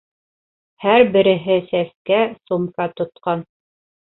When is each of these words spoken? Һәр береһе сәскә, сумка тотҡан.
Һәр 0.85 1.03
береһе 1.17 1.59
сәскә, 1.73 2.17
сумка 2.49 2.89
тотҡан. 3.03 3.47